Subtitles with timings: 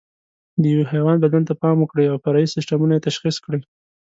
[0.61, 3.61] د یوه حیوان بدن ته پام وکړئ او فرعي سیسټمونه یې تشخیص کړئ.